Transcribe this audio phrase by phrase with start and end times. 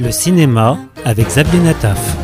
[0.00, 2.16] Le cinéma avec Xavier Nataf.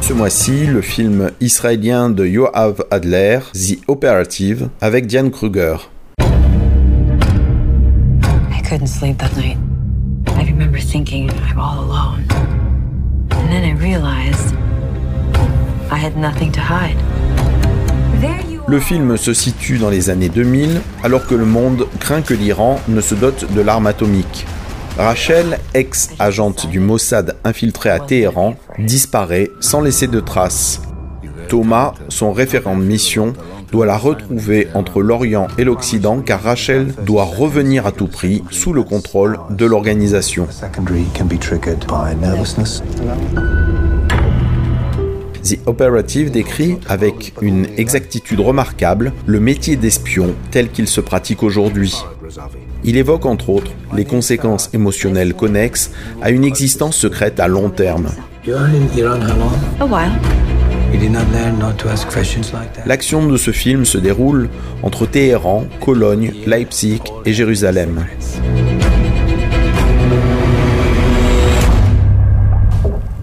[0.00, 5.76] Ce mois-ci, le film israélien de Yoav Adler, The Operative, avec Diane Kruger.
[6.20, 6.24] I
[8.68, 9.56] couldn't sleep that night.
[10.36, 12.24] I remember thinking I'm all alone.
[13.30, 14.56] And then I realized
[15.92, 16.96] I had nothing to hide.
[18.66, 22.80] Le film se situe dans les années 2000, alors que le monde craint que l'Iran
[22.88, 24.44] ne se dote de l'arme atomique.
[24.98, 30.82] Rachel, ex-agente du Mossad infiltrée à Téhéran, disparaît sans laisser de traces.
[31.48, 33.32] Thomas, son référent de mission,
[33.70, 38.74] doit la retrouver entre l'Orient et l'Occident car Rachel doit revenir à tout prix sous
[38.74, 40.46] le contrôle de l'organisation.
[45.42, 51.94] The Operative décrit avec une exactitude remarquable le métier d'espion tel qu'il se pratique aujourd'hui.
[52.84, 55.90] Il évoque entre autres les conséquences émotionnelles connexes
[56.20, 58.08] à une existence secrète à long terme.
[62.86, 64.48] L'action de ce film se déroule
[64.82, 68.04] entre Téhéran, Cologne, Leipzig et Jérusalem.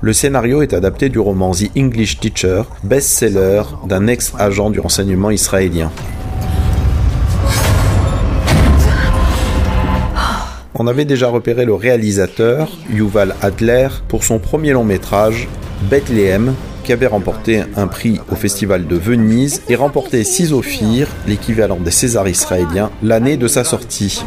[0.02, 5.92] Le scénario est adapté du roman The English Teacher, best-seller d'un ex-agent du renseignement israélien.
[10.82, 15.50] On avait déjà repéré le réalisateur, Yuval Adler, pour son premier long métrage,
[15.90, 16.54] Bethlehem,
[16.86, 21.92] qui avait remporté un prix au Festival de Venise et remporté six Ophir, l'équivalent des
[21.92, 24.24] Césars israéliens, l'année de sa sortie.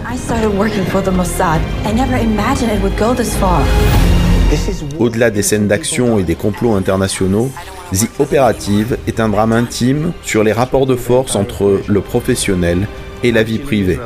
[4.98, 7.50] Au-delà des scènes d'action et des complots internationaux,
[7.94, 12.88] The Operative est un drame intime sur les rapports de force entre le professionnel
[13.22, 13.98] et la vie privée.